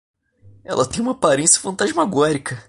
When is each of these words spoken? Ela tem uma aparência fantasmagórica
Ela 0.63 0.83
tem 0.89 0.99
uma 0.99 1.11
aparência 1.11 1.61
fantasmagórica 1.61 2.59